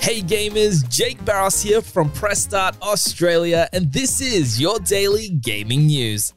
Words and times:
Hey 0.00 0.22
gamers, 0.22 0.88
Jake 0.88 1.22
Barros 1.26 1.60
here 1.62 1.82
from 1.82 2.10
Press 2.12 2.42
Start 2.42 2.74
Australia, 2.80 3.68
and 3.74 3.92
this 3.92 4.22
is 4.22 4.58
your 4.58 4.78
daily 4.78 5.28
gaming 5.28 5.88
news. 5.88 6.32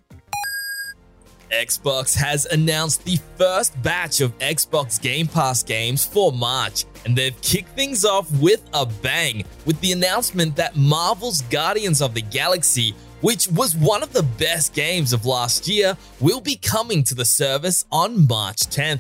Xbox 1.50 2.14
has 2.14 2.46
announced 2.48 3.06
the 3.06 3.18
first 3.38 3.82
batch 3.82 4.20
of 4.20 4.38
Xbox 4.40 5.02
Game 5.02 5.28
Pass 5.28 5.64
games 5.64 6.06
for 6.06 6.34
March, 6.34 6.84
and 7.06 7.16
they've 7.16 7.42
kicked 7.42 7.70
things 7.70 8.04
off 8.04 8.30
with 8.42 8.62
a 8.74 8.86
bang 8.86 9.46
with 9.66 9.80
the 9.80 9.94
announcement 9.94 10.58
that 10.58 10.76
Marvel's 10.76 11.42
Guardians 11.44 12.02
of 12.02 12.14
the 12.14 12.22
Galaxy, 12.22 12.94
which 13.22 13.48
was 13.48 13.78
one 13.78 14.04
of 14.04 14.12
the 14.12 14.24
best 14.38 14.74
games 14.74 15.14
of 15.14 15.26
last 15.26 15.70
year, 15.70 15.96
will 16.20 16.42
be 16.42 16.58
coming 16.58 17.02
to 17.06 17.16
the 17.16 17.26
service 17.26 17.86
on 17.94 18.28
March 18.28 18.58
10th. 18.58 19.00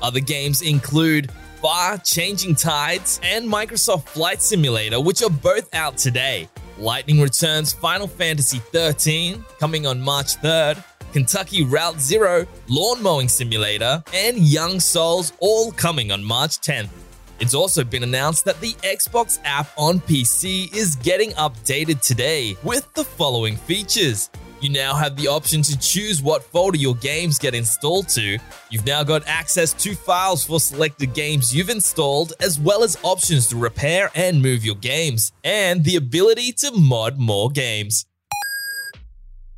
Other 0.00 0.20
games 0.20 0.62
include 0.62 1.30
Far 1.60 1.98
Changing 1.98 2.54
Tides 2.54 3.18
and 3.24 3.44
Microsoft 3.44 4.08
Flight 4.08 4.40
Simulator, 4.40 5.00
which 5.00 5.22
are 5.22 5.30
both 5.30 5.68
out 5.74 5.96
today. 5.96 6.48
Lightning 6.78 7.20
Returns 7.20 7.72
Final 7.72 8.06
Fantasy 8.06 8.60
XIII, 8.72 9.42
coming 9.58 9.84
on 9.84 10.00
March 10.00 10.36
3rd, 10.36 10.82
Kentucky 11.12 11.64
Route 11.64 12.00
Zero, 12.00 12.46
Lawn 12.68 13.02
Mowing 13.02 13.26
Simulator, 13.26 14.04
and 14.14 14.38
Young 14.38 14.78
Souls 14.78 15.32
all 15.40 15.72
coming 15.72 16.12
on 16.12 16.22
March 16.22 16.58
10th. 16.58 16.90
It's 17.40 17.54
also 17.54 17.82
been 17.82 18.04
announced 18.04 18.44
that 18.44 18.60
the 18.60 18.74
Xbox 18.84 19.40
app 19.44 19.68
on 19.76 19.98
PC 19.98 20.72
is 20.76 20.94
getting 20.94 21.30
updated 21.32 22.00
today 22.02 22.56
with 22.62 22.92
the 22.94 23.04
following 23.04 23.56
features. 23.56 24.30
You 24.60 24.70
now 24.70 24.96
have 24.96 25.14
the 25.14 25.28
option 25.28 25.62
to 25.62 25.78
choose 25.78 26.20
what 26.20 26.42
folder 26.42 26.78
your 26.78 26.96
games 26.96 27.38
get 27.38 27.54
installed 27.54 28.08
to. 28.10 28.38
You've 28.70 28.86
now 28.86 29.04
got 29.04 29.26
access 29.28 29.72
to 29.74 29.94
files 29.94 30.44
for 30.44 30.58
selected 30.58 31.14
games 31.14 31.54
you've 31.54 31.70
installed, 31.70 32.32
as 32.40 32.58
well 32.58 32.82
as 32.82 32.98
options 33.04 33.46
to 33.48 33.56
repair 33.56 34.10
and 34.16 34.42
move 34.42 34.64
your 34.64 34.74
games, 34.74 35.30
and 35.44 35.84
the 35.84 35.94
ability 35.94 36.52
to 36.58 36.72
mod 36.72 37.18
more 37.18 37.50
games. 37.50 38.04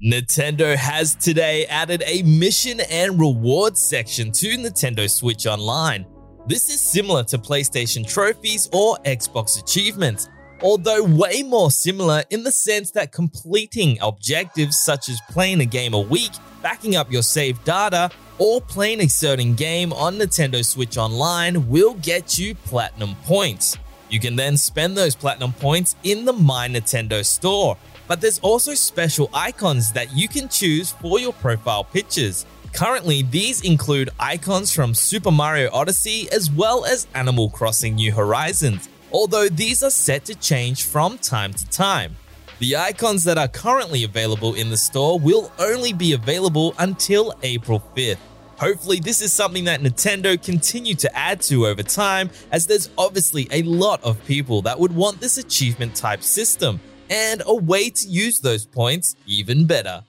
Nintendo 0.05 0.77
has 0.77 1.14
today 1.14 1.64
added 1.66 2.03
a 2.06 2.22
mission 2.22 2.80
and 2.91 3.19
rewards 3.19 3.80
section 3.80 4.30
to 4.32 4.48
Nintendo 4.56 5.08
Switch 5.08 5.47
Online. 5.47 6.06
This 6.47 6.69
is 6.69 6.80
similar 6.80 7.25
to 7.25 7.38
PlayStation 7.38 8.06
trophies 8.06 8.69
or 8.72 8.97
Xbox 9.06 9.62
achievements, 9.62 10.28
although 10.62 11.03
way 11.03 11.42
more 11.42 11.70
similar 11.70 12.22
in 12.30 12.42
the 12.42 12.53
sense 12.53 12.91
that 12.92 13.12
completing 13.12 13.98
objectives 14.00 14.78
such 14.78 15.08
as 15.08 15.20
playing 15.30 15.61
a 15.61 15.66
game 15.66 15.94
a 15.94 16.00
week, 16.00 16.33
backing 16.62 16.97
up 16.97 17.11
your 17.11 17.22
saved 17.22 17.64
data, 17.64 18.11
or 18.39 18.61
playing 18.61 19.00
a 19.00 19.08
certain 19.08 19.55
game 19.55 19.92
on 19.92 20.16
Nintendo 20.16 20.64
Switch 20.64 20.97
Online 20.97 21.69
will 21.69 21.94
get 21.94 22.38
you 22.38 22.55
platinum 22.55 23.14
points. 23.25 23.77
You 24.08 24.19
can 24.19 24.34
then 24.34 24.56
spend 24.56 24.97
those 24.97 25.14
platinum 25.14 25.53
points 25.53 25.94
in 26.03 26.25
the 26.25 26.33
My 26.33 26.66
Nintendo 26.66 27.25
store, 27.25 27.77
but 28.08 28.20
there's 28.20 28.41
also 28.41 28.75
special 28.75 29.31
icons 29.33 29.92
that 29.92 30.16
you 30.16 30.27
can 30.27 30.48
choose 30.48 30.91
for 30.91 31.20
your 31.20 31.33
profile 31.34 31.84
pictures. 31.84 32.47
Currently, 32.72 33.22
these 33.22 33.62
include 33.62 34.11
icons 34.19 34.72
from 34.72 34.94
Super 34.94 35.31
Mario 35.31 35.70
Odyssey 35.72 36.28
as 36.33 36.50
well 36.50 36.84
as 36.84 37.06
Animal 37.14 37.50
Crossing 37.50 37.97
New 37.97 38.12
Horizons 38.12 38.88
although 39.12 39.48
these 39.48 39.83
are 39.83 39.91
set 39.91 40.25
to 40.27 40.34
change 40.34 40.84
from 40.84 41.19
time 41.19 41.53
to 41.53 41.69
time. 41.70 42.16
The 42.58 42.77
icons 42.77 43.25
that 43.25 43.39
are 43.39 43.48
currently 43.48 44.05
available 44.05 44.55
in 44.55 44.69
the 44.69 44.77
store 44.77 45.19
will 45.19 45.50
only 45.58 45.92
be 45.92 46.12
available 46.12 46.75
until 46.78 47.34
April 47.42 47.83
5th. 47.97 48.19
Hopefully, 48.58 49.00
this 49.00 49.22
is 49.22 49.33
something 49.33 49.64
that 49.64 49.81
Nintendo 49.81 50.41
continue 50.42 50.94
to 50.97 51.16
add 51.16 51.41
to 51.42 51.66
over 51.66 51.83
time, 51.83 52.28
as 52.53 52.66
there's 52.66 52.91
obviously 52.98 53.48
a 53.50 53.62
lot 53.62 54.05
of 54.05 54.22
people 54.27 54.61
that 54.62 54.78
would 54.78 54.94
want 54.94 55.19
this 55.19 55.38
achievement 55.38 55.94
type 55.94 56.22
system, 56.22 56.78
and 57.08 57.42
a 57.47 57.55
way 57.55 57.88
to 57.88 58.06
use 58.06 58.41
those 58.41 58.66
points 58.66 59.16
even 59.27 59.66
better. 59.66 60.05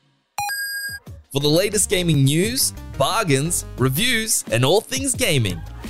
For 1.32 1.40
the 1.40 1.48
latest 1.48 1.90
gaming 1.90 2.26
news, 2.26 2.74
bargains, 2.98 3.64
reviews, 3.78 4.44
and 4.52 4.66
all 4.66 4.82
things 4.82 5.16
gaming, 5.16 5.62